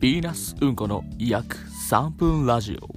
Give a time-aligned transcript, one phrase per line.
[0.00, 1.58] ヴィーナスうんこの約
[1.90, 2.88] 3分ラジオ。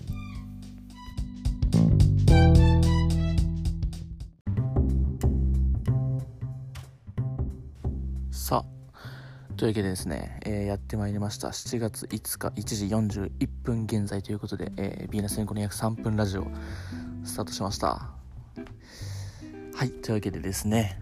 [8.31, 11.49] さあというわけでですね、えーやってまいりました。
[11.49, 16.47] 7月5日1時41分現在ということで、えー、ヴィーナスうんこの約3分ラジオ
[17.25, 18.11] スタートしました。
[19.75, 21.01] はいというわけでですね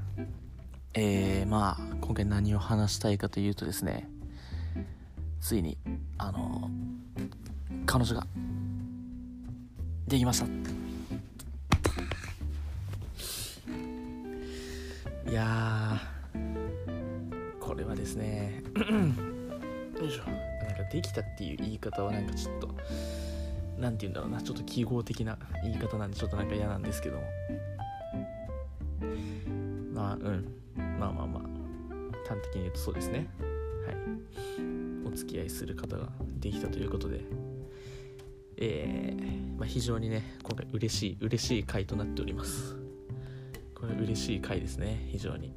[0.95, 4.09] えー、まあ今回何を話したいかというとですね
[5.41, 5.75] ついに
[6.19, 6.69] あの
[7.87, 8.25] 彼女が
[10.07, 10.45] できました。
[15.29, 15.97] いや
[17.59, 18.61] これはですね
[19.99, 20.23] よいしょ。
[20.65, 22.67] なんかできたっていう言い方はなんかちょっと
[23.79, 27.23] なんて言うんだろうなちょっと記号的な言い方なんでちょっとなんか嫌なんですけども。
[29.93, 30.45] まあうん。
[30.99, 31.43] まあまあまあ。
[32.29, 33.27] 端的に言うとそうですね。
[33.87, 34.80] はい。
[35.11, 36.09] お付き合いする方が
[36.39, 37.21] できたということで
[38.63, 42.75] えーまあ、非常にね今回嬉しい嬉しい回となっております。
[43.73, 45.51] これ嬉しい回ですね非常に。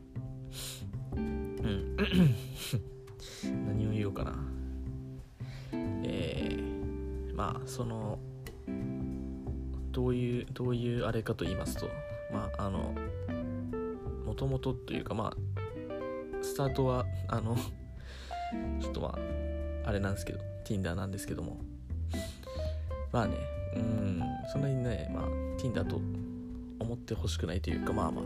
[1.15, 1.97] うん。
[3.67, 4.35] 何を言おうかな。
[6.03, 8.19] えー、まあその
[9.93, 11.87] どういうどういうあれかと言いますと
[12.33, 12.95] まああの
[14.25, 15.37] もともとというかまあ
[16.43, 17.57] スタートはあの
[18.81, 19.09] ちょっとま
[19.85, 21.61] ああれなんですけど Tinder なんですけども。
[23.13, 23.37] まあね
[23.77, 25.25] うんそんなにねまあ
[25.61, 26.01] Tinder と
[26.81, 28.25] 思ってほしくないというかまあまあ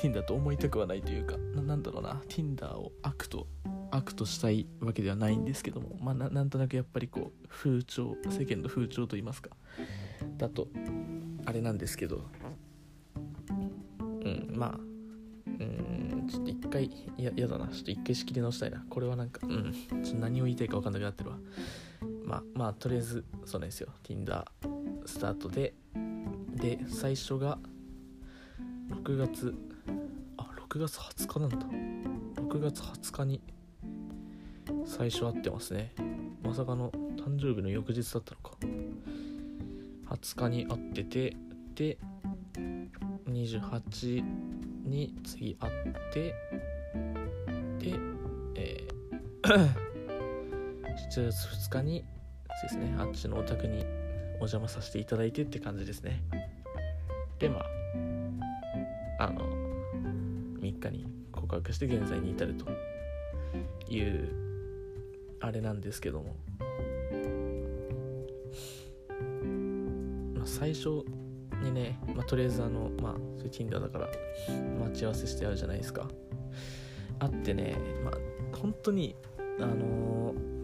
[0.00, 3.48] Tinder と思いたくはないというかなんだろうな Tinder を悪と
[3.90, 9.50] 悪としたいわけではないんですけどもまあななんとなくやっぱりこう風潮世間の風潮と言いますか
[10.36, 10.68] だと
[11.46, 12.22] あれなんですけど。
[14.24, 14.78] うんまあ
[15.46, 17.68] うんちょっと一回いややだな。
[17.68, 18.84] ちょっと一回仕切り直したいな。
[18.88, 19.72] これはなんかうん。
[19.72, 21.38] ちょっと何を言いたいか分かんなくなってるわ。
[22.24, 23.88] まあまあとりあえずそうなんですよ。
[24.04, 24.44] Tinder
[25.06, 25.74] スタートで
[26.54, 27.58] で最初が
[28.90, 29.54] 6月
[30.36, 31.56] あ6月20日なんだ。
[32.42, 33.40] 6月20日に
[34.86, 35.94] 最初会ってますね。
[36.42, 38.56] まさかの誕生日の翌日だったのか。
[40.10, 41.36] 20日に会ってて
[41.74, 41.98] で
[43.26, 44.24] 28
[44.88, 45.72] に次会っ
[46.12, 46.34] て
[47.78, 47.94] で
[48.54, 49.88] えー
[51.10, 52.04] 7月2日に
[52.62, 53.84] ですねあっちのお宅に
[54.34, 56.22] お邪魔させていただいてって感じですね。
[57.38, 57.60] でま
[59.18, 59.40] ああの
[60.60, 62.66] 3日に告白して現在に至ると
[63.92, 64.28] いう
[65.40, 66.36] あれなんですけども、
[70.34, 71.04] まあ、最初
[71.62, 74.08] にね、まあ、とりあえずあのまあそういう Tinder だから
[74.80, 76.08] 待ち合わせしてあるじゃないですか。
[77.18, 78.14] 会ってねまあ
[78.56, 79.16] 本当に
[79.58, 80.58] あのー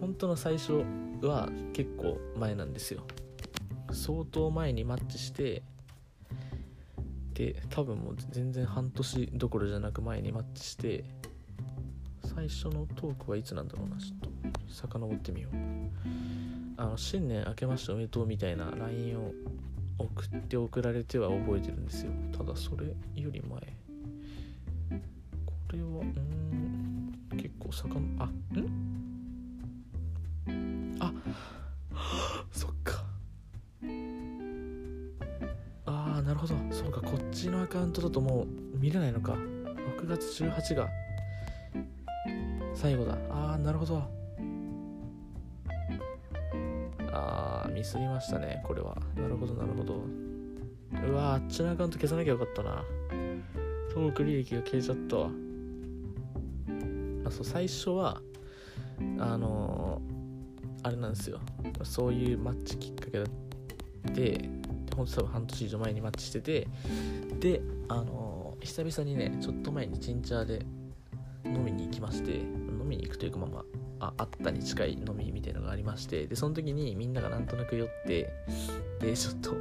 [0.00, 0.84] 本当の最初
[1.22, 3.02] は結構前なんですよ。
[3.90, 5.62] 相当前にマッチして
[7.34, 11.04] で多分もう全然半年どころじゃなく前にマッチして
[12.22, 15.56] 最初のトークはいつなんだろうなちょっと遡ってみよう。
[16.76, 19.32] あの新年明けましておめでとうみたいな LINE を
[19.98, 22.12] 送って送られては覚えてるんですよ。
[22.36, 22.86] ただそれ
[23.20, 23.60] より前。
[25.44, 28.24] これはうん結構さかのあ
[30.50, 30.96] ん？
[31.00, 31.12] あ
[32.52, 33.04] そっか。
[35.86, 36.54] ああなるほど。
[36.70, 38.46] そうかこっちのアカウントだともう
[38.78, 39.32] 見れないのか。
[39.98, 40.88] 6月18が
[42.74, 43.18] 最後だ。
[43.30, 43.98] ああなるほど。
[43.98, 44.06] あ
[47.12, 47.47] あ
[47.78, 48.96] ミスりましたねこれは。
[49.16, 50.02] なるほどなるほど。
[51.06, 52.84] うわあっちのアカウント消さなきゃよかったな。
[53.94, 55.30] トーク履歴が消えちゃったわ。
[57.24, 58.20] あそう最初は
[59.18, 60.18] あのー
[60.84, 61.40] あれなんですよ。
[61.84, 64.48] そういうマッチきっかけだって
[64.96, 66.66] ほんと多分半年以上前にマッチしてて
[67.38, 70.66] であのー久々にねちょっと前にチンチャーで
[71.44, 73.64] 飲みに行きまして飲みに行くというかまあまあ
[74.00, 78.32] ああったに近い飲みみたいのがありましてでその時にみんながなんとなく酔って
[79.00, 79.54] でちょっと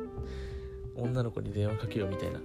[0.95, 2.39] 女の子に電話かけようみたいな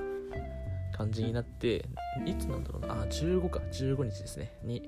[0.97, 1.87] 感じになって
[2.27, 4.83] いつなんだろうなあ15か15日ですねに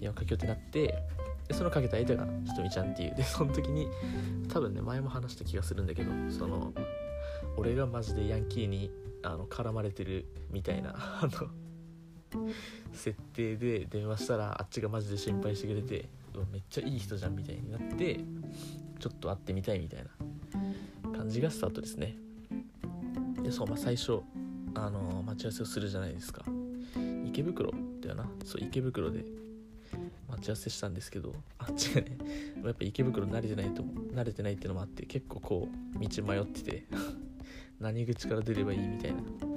[0.00, 1.02] 電話かけようってなって
[1.48, 3.14] でそのかけた相手がひとみちゃんっていう。
[3.14, 3.88] でその時に
[4.48, 6.72] 多分ね前も話した気がするんだけどその
[7.56, 8.90] 俺がマジでヤンキーに
[9.22, 11.48] あの絡まれてるみたいなあの
[12.92, 16.08] 設定で電話したらあっちがマジで心配してくれて
[16.52, 18.20] めっちゃいい人じゃんみたいになって
[18.98, 22.16] ちょっと会ってみたいみたいな感じがスタートですね。
[23.42, 24.20] でそうまあ最初
[24.74, 26.42] あの待ち合わせをするじゃないですか。
[27.24, 28.28] 池袋だよな。
[28.44, 29.24] そう池袋で
[30.28, 32.16] 待ち合わせしたんですけどあっちがね
[32.64, 36.84] やっぱ池袋慣れてないと慣れてないっていうのもあって結構こう道迷ってて
[37.80, 39.53] 何口から出ればいいみたいな。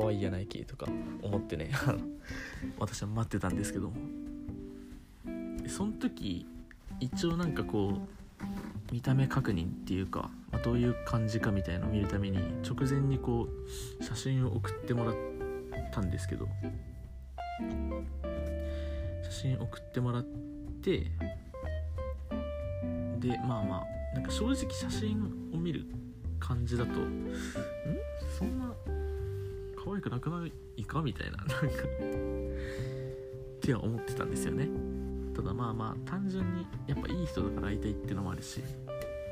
[0.00, 0.86] 可愛いやないけとか
[1.22, 1.70] 思ってね
[2.78, 3.96] 私は待ってたんですけども。
[5.66, 6.46] その時
[7.00, 7.98] 一応なんかこ
[8.90, 13.48] う見た目確認っていうか、まあ、どういう感じかみたいのを見るために直前にこ
[14.00, 15.14] う写真を送ってもらっ
[15.92, 16.48] たんですけど。
[19.24, 20.24] 写真送ってもらっ
[20.82, 21.10] て
[23.18, 25.84] でまあまあなんか正直写真を見る
[26.40, 27.28] 感じだとん？
[28.38, 28.72] そんな
[29.88, 30.46] 可愛くなくな
[30.76, 31.56] いかみたいななんか。
[31.56, 31.60] っ
[33.60, 34.68] ては思ってたんですよね。
[35.34, 38.62] ただまあまあ単純にやっぱいい人だから会いたいっていうのもあるし。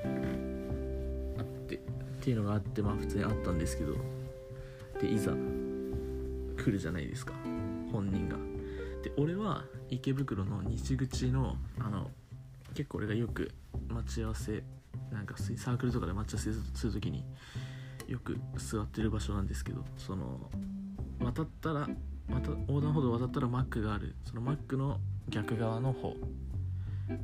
[0.04, 0.08] あ
[1.42, 1.78] ってっ
[2.20, 3.96] ていうのがあってまあ普通にあったんですけど。
[4.98, 7.34] でいざ来るじゃないですか。
[7.92, 8.38] 本人が。
[9.02, 12.10] で俺は池袋の西口のあの
[12.74, 13.50] 結構俺がよく
[13.88, 14.62] 待ち合わせ
[15.12, 17.24] なんかサークルとかで待ち合わせする時に
[18.08, 20.50] よく座ってる場所なんですけどその
[21.20, 21.88] 渡ったら
[22.28, 24.16] また横断歩道渡ったらマックがある。
[24.24, 24.98] そのマックの
[25.28, 26.14] 逆側の方。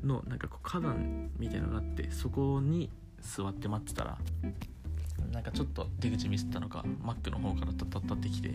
[0.04, 2.90] のなんかこう花壇みたいなのがあってそこに
[3.20, 4.18] 座って待ってたら
[5.32, 8.50] なんかちょっと出口ミスったのかマックの方からタッタッタってきて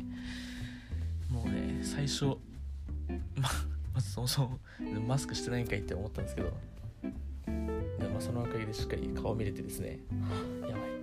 [1.29, 2.25] もうね最初
[3.35, 3.49] ま
[3.93, 4.59] まずそもそも
[5.05, 6.53] マスクしてないんかいって思ったんですけど
[7.47, 9.99] で、まあ、そのおかげでしっかり顔見れてですね
[10.61, 10.96] やばい。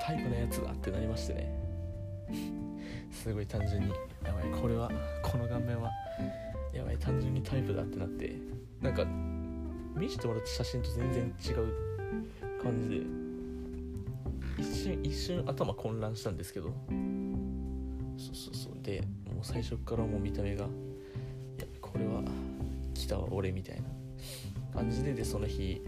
[0.00, 1.60] タイプのやつだってなりましてね。
[3.10, 3.88] すごい単純に。
[4.24, 4.90] やばいこれは
[5.22, 5.90] この顔面は。
[6.72, 8.34] やばい単純にタイプだってなって。
[8.80, 9.04] なんか
[9.94, 11.72] 見せてもらった写真と全然違う
[12.62, 13.20] 感じで。
[14.58, 16.72] 一瞬一瞬頭混乱したんですけど。
[18.16, 18.82] そうそうそう。
[18.82, 20.68] でもう最初からもう見た目がい
[21.58, 22.22] やこれは
[22.94, 23.82] 来たわ俺みたいな
[24.74, 25.82] 感じででその日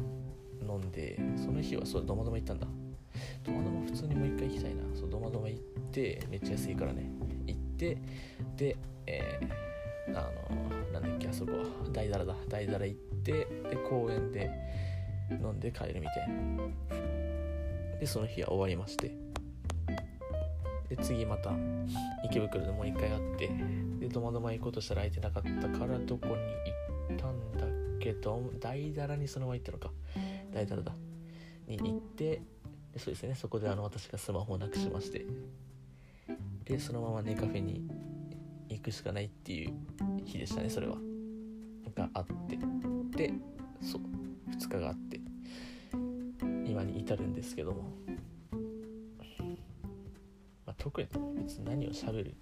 [0.62, 2.66] 飲んでその日はそうドマドマ行ったんだ。
[3.44, 4.82] ドマドマ普通にもう一回行きたいな。
[4.94, 5.60] そうドマドマ行っ
[5.90, 7.10] てめっちゃ安いからね。
[7.46, 7.98] 行って
[8.56, 11.52] でえー、あのなんだっけあそこ。
[11.92, 12.34] 大だらだ。
[12.48, 14.50] 大だら行ってで公園で
[15.30, 17.98] 飲んで帰るみたいな。
[17.98, 19.14] でその日は終わりまして。
[20.88, 21.52] で次また
[22.24, 23.50] 池袋でもう一回会って
[23.98, 27.66] でドマドマ行こうとしたら空いてなかったからどこに行ったんだ
[27.98, 29.90] けど大だらにそのまま行ったのか。
[30.52, 30.92] 大だらだ。
[31.66, 32.42] に行って
[32.92, 33.34] でそうですね。
[33.34, 35.26] そこであの私がスマホをなくしまして。
[36.64, 37.88] でそのままネカフェに
[38.68, 39.72] 行くしかないっていう
[40.24, 40.96] 日でしたねそれは。
[41.94, 42.58] があって。
[43.16, 43.32] で
[43.80, 44.02] そう。
[44.50, 45.20] 2日があって。
[46.64, 47.90] 今に至るんですけども。
[50.64, 52.34] まあ、特に別に何を喋る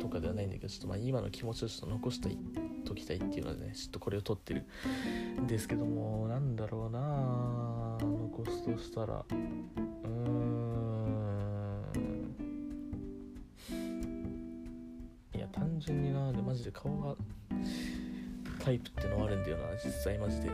[0.00, 2.38] とかではないんだけどちょっとまあ今の気持ちをちょっと残したい
[2.84, 4.66] ときたいっていうのでねちょっとこれを撮ってる
[5.40, 7.63] んですけどもなんだろうな
[8.50, 10.34] すとしたらうーん。
[15.34, 17.16] いや単純になでマジで顔が
[18.64, 20.48] タイプってのはあるんだよな実際マジで。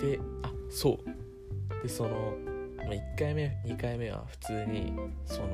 [0.00, 1.82] であそう。
[1.82, 2.34] でその、
[2.78, 4.92] 1回目2回目は普通に
[5.24, 5.48] その、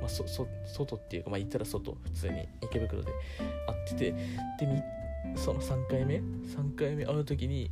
[0.00, 3.12] まあ、そそ外っていうかまあ行ったら外普通に池袋で
[3.66, 4.12] 会ってて。
[4.12, 4.18] で
[5.36, 7.70] その3回目？3回目会う時に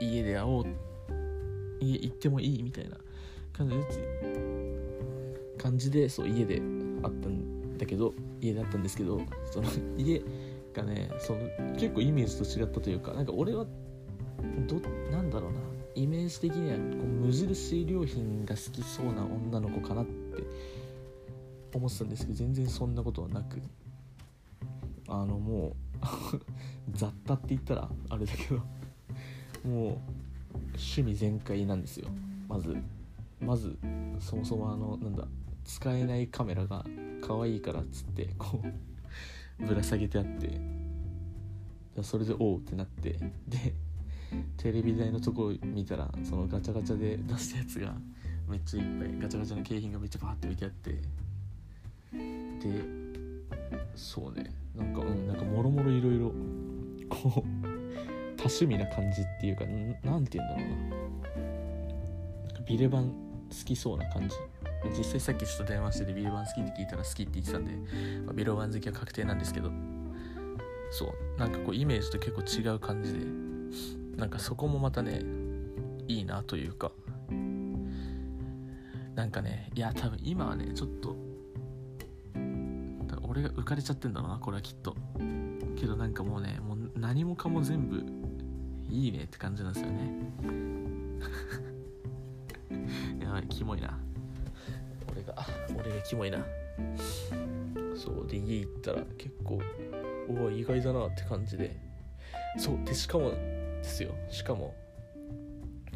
[0.00, 0.68] 家で会おうっ
[1.82, 2.96] 家行ってもいいみたいな
[3.52, 3.84] 感じで
[5.58, 6.62] 感じでそう家で会っ
[7.20, 9.20] たんだけど家で会ったんですけど
[9.50, 10.22] その家
[10.72, 11.40] がねその
[11.74, 13.66] 結構イメージと違ったというかなんか俺は
[14.66, 15.72] どなんだろうな。
[15.94, 20.42] イメージ的にはこう無印良品が好きそうな女の子かなって
[21.74, 23.60] 思ってたんですけど全然そんなことはなく
[25.08, 25.74] あのもう
[26.96, 28.62] 雑多って言ったらあれだけど
[29.68, 29.98] もう
[30.74, 32.08] 趣味全開なんですよ。
[32.48, 32.76] まず
[33.40, 33.76] まず
[34.20, 35.26] そもそもあのなんだ
[35.64, 36.84] 使えないカメラが
[37.20, 38.62] 可愛いからっつってこ
[39.60, 40.60] う ぶら下げてあって
[42.02, 43.18] それでおうってなって
[43.48, 43.74] で
[44.56, 47.94] テレビ台のとこ見たらそのガチャガチャで出したやつが
[48.48, 52.84] めっちゃいっぱいガチャガチャの景品がめっちゃバーって置いてあってで
[53.94, 56.32] そうねなんかうんなんかもろもろいろいろ
[57.08, 57.61] こう
[58.42, 59.64] 多趣味な感じっていうか
[60.02, 60.96] 何て言うんだろうな。
[62.46, 63.14] なんかビレバン好
[63.64, 64.34] きそうな感じ。
[64.98, 67.72] 実際さっきちょっと電話しててビレバン好きって聞いたら好きって言ってたんで、
[68.26, 69.70] まあ、ビレバン好きは確定なんですけど。
[70.90, 71.38] そう。
[71.38, 73.20] なんかこうイメージと結構違う感じで。
[74.16, 75.22] なんかそこもまたね
[76.08, 76.90] いいなというか。
[79.14, 81.14] なんかねいや多分今はねちょっと
[83.22, 84.96] 俺が浮かれちゃってんだろうなこれはきっと。
[85.76, 88.04] けどなんかもうねもう何もかも全部
[88.92, 90.12] いいねって感じなんですよね。
[93.24, 93.98] やばいキモいな。
[95.10, 95.34] 俺が
[95.70, 96.38] 俺がキモいな。
[97.96, 99.60] そうで家行ったら結構
[100.28, 101.74] おお意外だなって感じで。
[102.58, 104.12] そうでしかもですよ。
[104.30, 104.74] しかも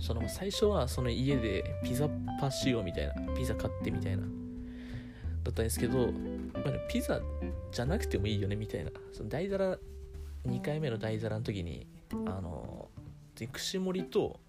[0.00, 2.08] その最初はその家でピザ
[2.40, 4.28] パしようみたいなピザ買ってみたいなだ
[5.50, 7.20] ったんですけど、まあ、ピザ
[7.72, 8.90] じゃなくてもいいよねみたいな。
[9.12, 9.76] その大皿
[10.46, 11.86] 2回目の大皿の時に
[12.26, 12.88] あの
[13.52, 14.40] 串盛りと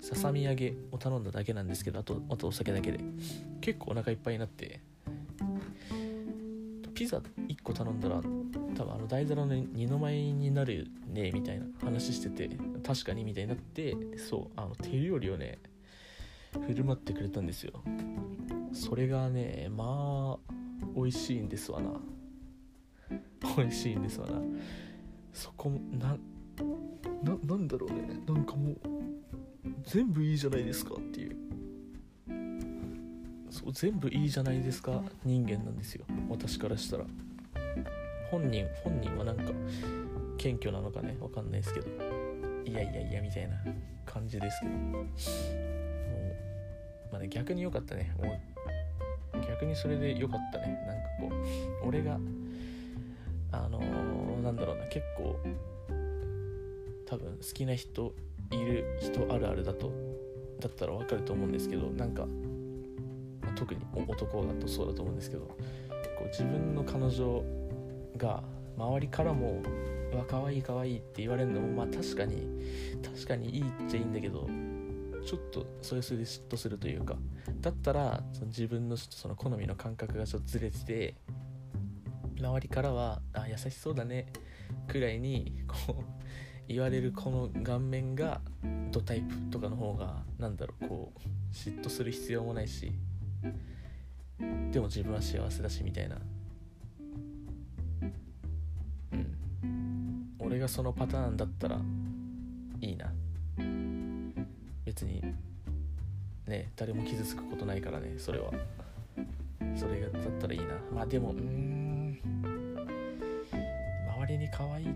[0.00, 3.00] ささみ揚げを頼んだだけなんですけどあとあとお酒だけで。
[3.60, 4.80] 結構お腹いっぱいになって。
[6.94, 8.20] ピザ1個頼んだら多
[8.84, 15.58] 分あの大皿の二の舞になるねみたいな話してて確かにみたいになってそうあの手料理をね
[16.68, 17.72] 振る舞ってくれたんですよ。
[18.72, 20.54] それがねまあ
[20.94, 21.90] 美味しいんですわな。
[23.56, 24.40] 美味しいんですわな。
[25.32, 26.16] そこな
[27.22, 28.20] ななんだろうね。
[28.26, 28.76] なんかもう
[29.84, 31.36] 全部いいじゃないですかっていう。
[33.50, 35.02] そう全部いいじゃないですか。
[35.24, 36.04] 人間なんですよ。
[36.28, 37.04] 私からしたら。
[38.30, 39.44] 本人本人はなんか
[40.38, 41.16] 謙虚なのかね。
[41.20, 41.86] わかんないですけど。
[42.66, 43.56] いやいやいやみたいな
[44.04, 44.72] 感じですけど。
[44.72, 45.04] もう
[47.12, 48.14] まあね逆に良かったね。
[48.18, 48.40] も
[49.34, 50.66] う逆にそれで良かったね。
[50.86, 51.42] なんかこ
[51.84, 52.18] う俺が
[53.52, 54.86] あのー、なんだろうな。
[54.86, 55.38] 結構
[57.14, 58.12] 多分好きな人
[58.50, 59.92] いる人あるあるだと
[60.60, 62.26] だったら分かると思うんですけどなんか、
[63.40, 65.56] まあ、特に男だとそうだと思うんですけどこ
[66.24, 67.44] う自分の彼女
[68.16, 68.42] が
[68.76, 69.62] 周りからも
[70.12, 72.48] 「うわ可愛い可愛いって言われるのもまあ確かに
[73.02, 74.48] 確かにいいっちゃいいんだけど
[75.24, 77.16] ちょっとそれそれで嫉妬するというか
[77.60, 81.14] だったらその自分のその好みの感覚がちょっとずれてて
[82.40, 84.32] 周りからは「あ優しそうだね」
[84.88, 86.24] くらいにこう
[86.68, 88.40] 言われるこの顔面が
[88.90, 91.18] ドタイプとかの方がなんだろうこう
[91.54, 92.92] 嫉妬する必要もないし
[94.70, 96.16] でも自分は幸せだしみたいな。
[99.12, 100.34] うん。
[100.40, 101.78] 俺がそのパターンだったら
[102.80, 103.12] いいな。
[104.84, 105.22] 別に
[106.46, 108.50] ね誰も傷つくことないからねそれは。
[109.76, 110.66] それだったらいいな。
[110.92, 112.18] まあでもうん。
[114.24, 114.94] 周りに可愛いっ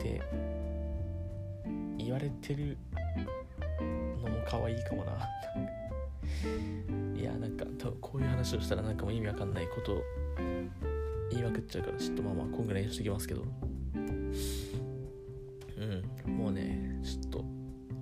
[0.00, 0.20] て
[2.10, 2.76] 言われてる
[4.20, 5.28] のも可愛いかもな。
[7.16, 10.02] いやなんか多分こういう話をしたらなんかもう意味わかんないことを
[11.30, 13.44] 言いまくっちゃうからちょっとまあまあこんぐらいにしときますけど。
[15.78, 17.44] うんもうねちょっと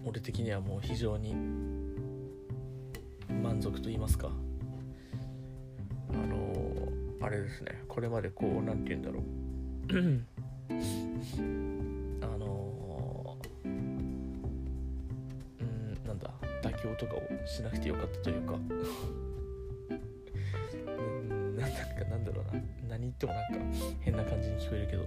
[0.07, 1.35] 俺的にはもう非常に
[3.43, 4.31] 満足と言いますか。
[6.09, 7.85] あのー、あれですね。
[7.87, 10.38] これまでこう何て言うんだろう。
[17.49, 18.55] しなくてよかったというか。
[18.55, 18.59] う
[20.93, 21.77] んなんか
[22.11, 22.63] なんだろうな。
[22.89, 23.59] 何言ってもなんか
[24.01, 25.07] 変な感じに聞こえるけど。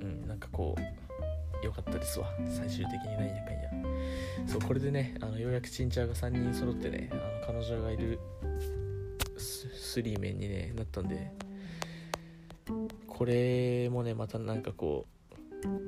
[0.00, 2.28] うんなんかこう良かったですわ。
[2.48, 3.70] 最終的になんやかんや。
[4.46, 8.18] そうこれでねあのようやくチンチャーが3人揃ってねあの彼女がいる
[9.38, 11.30] スリーメンに、ね、なったんで
[13.06, 15.06] これもねまたなんかこ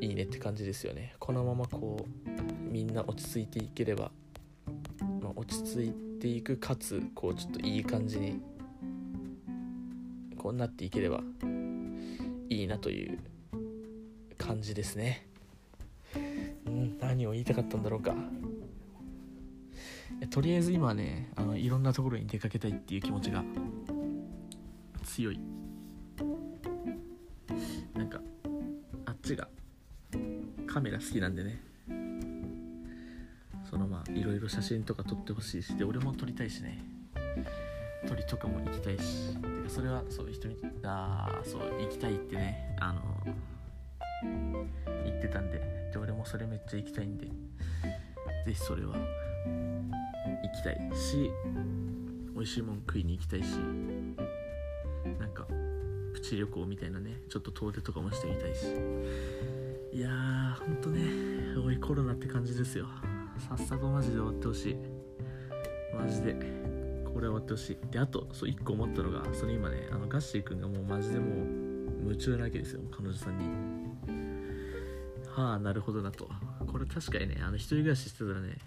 [0.01, 1.15] ういいねって感じですよね。
[1.19, 4.11] このままこうみんな落ち着いていければ
[5.37, 8.41] 落ち着いていくかつこうちょっといい感じに
[10.37, 11.21] こうなっていければ
[12.49, 13.19] いいなという
[14.39, 15.27] 感じですね。
[16.67, 18.15] うん何を言いたかったんだろうか。
[20.31, 23.45] とりあえず今はねあのいろんなところに出かけたいっていう気持ちが
[25.05, 25.41] 強い。
[27.95, 28.21] なんか
[29.05, 29.49] あっちが
[30.67, 31.76] カメラ好きなんでね。
[34.15, 36.79] いろいろ写真とか撮ってほしいしで俺も撮りたいしね。
[38.07, 39.35] 鳥とかも行きたいし。
[39.35, 43.03] てかそれはそう人にあそう行きたいってねあの
[45.05, 45.59] 言ってたんで。
[45.93, 47.27] で俺もそれめっちゃ行きたいんで。
[48.47, 49.03] 是非それは行
[50.53, 51.31] きたいし
[52.35, 53.57] 美味しいもん食いに行きたいし。
[55.19, 55.47] なんか
[56.13, 58.67] プチ旅行みたいなねちょっと遠出とかもしてみたいし。
[59.93, 61.01] いやーほんとね
[61.65, 62.87] おいコロナって感じですよ。
[63.39, 64.77] さっさとマジで終わってほしい。
[65.95, 66.35] マジで。
[67.17, 67.91] これ終わってほしい。
[67.91, 72.81] であとそう1個思ったのがそれ今ねあのガッシー君がもうマジでもう夢中なわけですよ。
[72.91, 73.45] 彼女さんに。
[75.35, 76.29] はあなるほどなと。
[76.67, 78.59] これ確かにねあの一人暮らししてたらね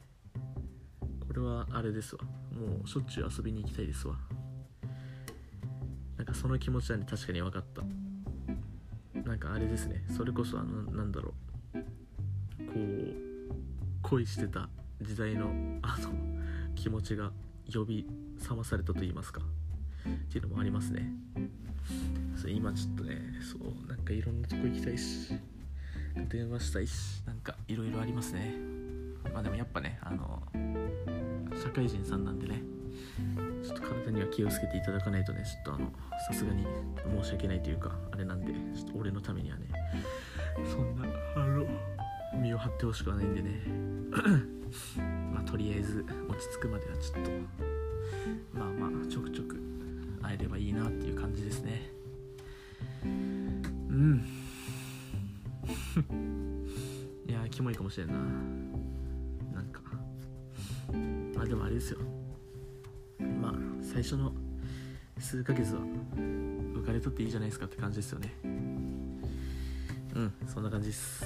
[1.27, 2.23] これはあれですわ。
[2.23, 4.15] もうしょっちゅう遊びに行きたいですわ。
[6.17, 7.83] なんかその気持ちはね確かに分かった。
[9.21, 10.03] なんかあれですね。
[10.15, 11.33] それこそあのなんだろう。
[14.09, 14.67] 恋してた
[15.01, 15.51] 時代の
[15.83, 16.09] あの
[16.73, 17.31] 気持ちが
[17.71, 18.07] 呼び
[18.39, 19.41] 覚まされたと言いますか。
[19.41, 21.11] っていうのもありますね。
[22.35, 25.33] そう今ちょっとねそうなんかいろんなとこ行きたいし
[26.27, 28.55] 電話したいしなんかいろいろありますね。
[29.31, 30.41] まあでもやっぱねあの
[31.61, 32.63] 社会人さんなんでね
[33.63, 35.91] ちょっと体には気をつけていただかないとねちょっとあの
[36.27, 36.65] さすがに
[37.21, 39.67] 申し訳ないというかあれなんでちょっと俺のためにはね
[40.65, 41.98] そんなあの
[42.33, 43.61] 身を張ってほしくはないんでね。
[45.33, 47.31] まあとりあえず落ち着くまではちょっと
[48.53, 49.59] まあまあちょくちょく
[50.21, 51.91] 会えればいいなっていう感じですね。
[53.03, 54.25] うん。
[57.27, 58.13] いやキモいかもしれんな。
[59.53, 59.81] なんか。
[61.35, 61.99] まあでもあれですよ。
[63.41, 64.33] まあ最初の
[65.17, 68.33] 数ヶ月は浮かれとっていいじゃないですかって感じですよね。
[68.43, 68.47] う
[70.21, 71.23] んそんな感じです。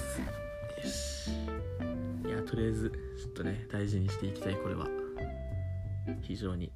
[2.26, 4.88] いやとりあえずちょっとね大事にしていきたいこれは。
[6.20, 6.66] 非常に。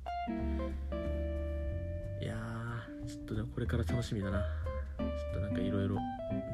[2.20, 4.40] いやーちょっとでもこれから楽しみだな。
[4.98, 5.96] ちょっとなんかいろいろ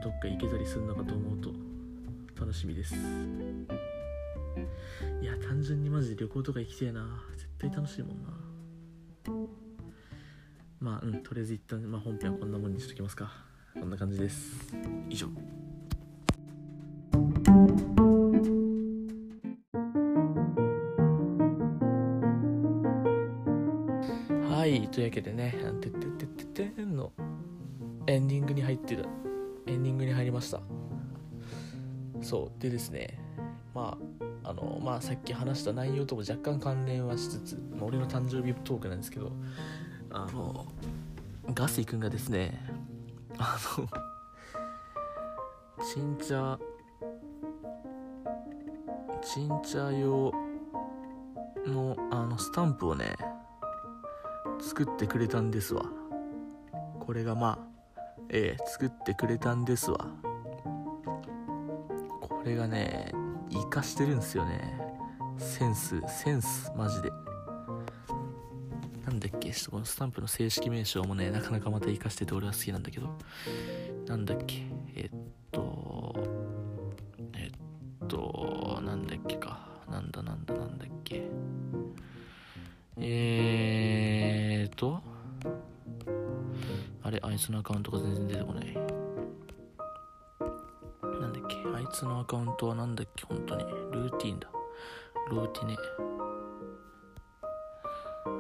[0.02, 1.52] どっか行けたりするのかと思うと
[2.38, 2.94] 楽しみです。
[2.94, 2.98] い
[5.24, 7.06] や単純にマジで旅行とか行きてえな。
[7.36, 8.28] 絶対楽しいもんな。
[10.80, 13.32] まあうんとりあえず一旦、まあ、本編はこんなもんにしときますか。
[13.72, 14.74] こんな感じです。
[15.08, 15.28] 以上。
[25.04, 27.12] いうわけでね「てってってっててん」の
[28.06, 29.06] エンディングに入ってる
[29.66, 30.61] エンディングに入りました。
[32.23, 32.62] そう。
[32.62, 33.18] でですね
[33.75, 33.99] ま
[34.44, 39.32] ああのまあさっき話した内容とも若干関連はしつつ、まあ、俺の誕生日トークなんですけど
[40.11, 40.66] あの
[41.52, 42.61] ガスイ君がですね
[43.38, 43.88] あの
[45.85, 46.59] チンチャ
[49.22, 50.33] チンチャ用
[51.66, 53.16] のあのスタンプをね
[54.66, 55.85] 作ってくれたんですわ。
[56.98, 57.59] これがま
[57.96, 58.00] あ
[58.31, 59.98] ええ作ってくれたんですわ。
[62.20, 63.12] これがね
[63.53, 64.81] 活かしてるんですよね。
[65.37, 67.11] センスセンスマジで。
[69.07, 73.18] なんだっけちょっとこのスタンプの正式名称もねなかなかまた活かしてて俺は好きなんだけど。
[74.07, 74.62] なんだっけ
[74.96, 75.18] えっ
[75.53, 76.14] と
[77.35, 77.50] えっ
[78.09, 79.68] となんだっけか。
[79.90, 81.29] なんだなんだなんだっけ。
[82.96, 83.43] えー
[87.35, 88.75] いつのアカウントが全然出てこない。
[91.20, 91.57] なんだっけ？
[91.75, 93.25] あいつのアカウントはなんだっけ？
[93.27, 93.64] 本当に。
[93.64, 94.49] ルーティンだ。
[95.31, 95.77] ルーティネ。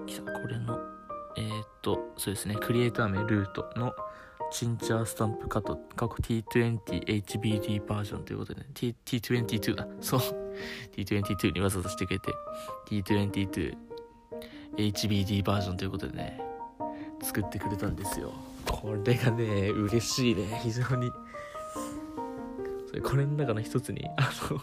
[0.06, 0.32] きた。
[0.32, 0.78] これの
[1.36, 2.54] えー、っとそうですね。
[2.56, 3.92] クリエイター名ルートの
[4.52, 5.76] チンチャースタンプカット。
[5.96, 10.20] 過去 T20HBD バージョンということで、ね、T T22 だそう。
[10.96, 12.32] T22 にわざわざしてくれて。
[12.86, 16.40] T22HBD バージョンということでね。
[17.22, 18.32] 作ってくれたんですよ。
[18.74, 20.60] これがね嬉しいね。
[20.62, 21.10] 非常に。
[22.88, 24.60] それこれの中の一つにあの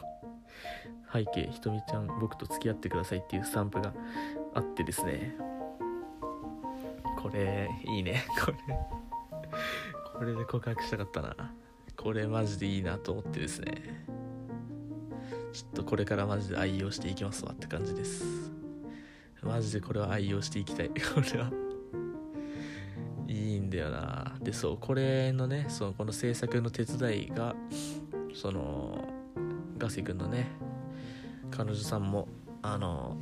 [1.14, 3.94] 背景ひとみちゃん僕と付き合ってくださいっていうスタンプが
[4.54, 5.36] あってですね。
[7.22, 8.26] これいいね。
[8.44, 8.58] これ。
[10.18, 11.54] これで告白したかったな。
[11.96, 14.06] これマジでいいなと思ってですね。
[15.54, 18.52] ちょっとこれからマジで愛用していきますわって感じです。
[19.42, 20.90] マジでこれは愛用していきたい。
[20.90, 20.94] こ
[21.34, 21.52] れは
[23.32, 24.36] いいんだよな。
[24.42, 27.56] でそうこれのねそのこの制作の手伝いが
[28.34, 29.08] その
[29.78, 30.48] ガセ君のね
[31.50, 32.28] 彼女さんも
[32.62, 33.16] あの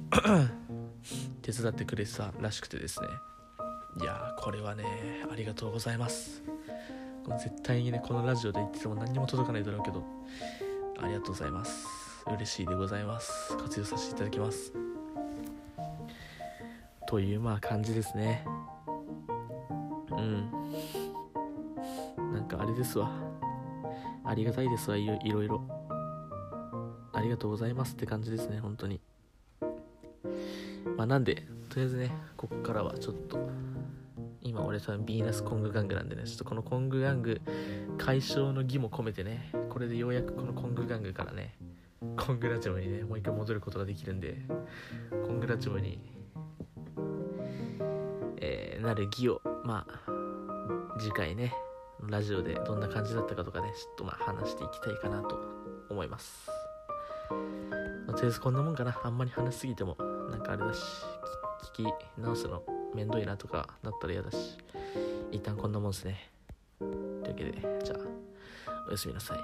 [1.44, 3.08] 手伝ってくれてたらしくてですね。
[4.02, 4.84] いやこれはね
[5.32, 6.42] ありがとうございます。
[7.40, 10.04] 絶対にねこのラジオで言ってても何にも届かないだろうけど
[11.00, 11.86] ありがとうございます。
[12.26, 13.56] 嬉しいでございます。
[13.58, 14.74] 活用させていただきます。
[17.08, 18.44] というまあ感じですね。
[20.20, 20.52] うん。
[22.34, 23.12] なんかあれですわ。
[24.26, 25.62] ありがたいですわいろいろいろ。
[27.14, 29.02] ありがとうございますって感じですね本当に。
[30.98, 33.50] まあなんでとりあえずねここからはちょっと
[34.42, 37.42] 今俺多分ビーナスコング玩具なんでねちょっとこのコング玩具
[37.98, 41.56] 解消の儀も込めてねこれでようやくこのコング玩具からね
[42.18, 44.38] コングラチュムにねもう一回戻ることができるんで
[45.10, 46.00] コングラチュムに、
[48.38, 51.54] えー、なる儀をまあ次回ね
[52.10, 55.40] ラジオでどんな感じだったかとかねちょっとまあ話していきたいかなと
[55.92, 56.50] 思います、
[58.08, 59.00] とりあえずこんなもんかな。
[59.04, 59.96] あんまり話しすぎても
[60.32, 60.80] なんかあれだし
[61.76, 62.64] 聞き直すの
[62.96, 64.58] めんどいなとかなったら嫌だし
[65.32, 66.32] 一旦こんなもんですね。
[66.80, 67.52] というわけで
[67.84, 68.00] じゃあ
[68.88, 69.38] おやすみなさい。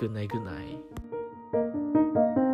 [0.00, 2.45] グッナイグッナイ